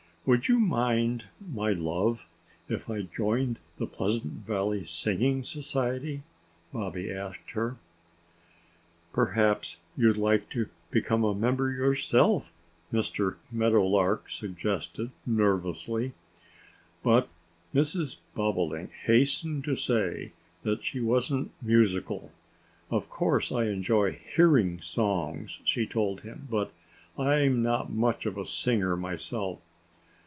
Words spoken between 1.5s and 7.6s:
love, if I joined the Pleasant Valley Singing Society?" Bobby asked